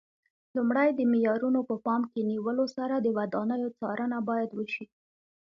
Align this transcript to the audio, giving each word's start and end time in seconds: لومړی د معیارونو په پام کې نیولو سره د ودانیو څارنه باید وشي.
لومړی 0.55 0.89
د 0.93 0.99
معیارونو 1.11 1.59
په 1.69 1.75
پام 1.85 2.01
کې 2.11 2.21
نیولو 2.31 2.65
سره 2.75 2.95
د 2.99 3.07
ودانیو 3.17 3.69
څارنه 3.79 4.17
باید 4.29 4.49
وشي. 4.53 4.85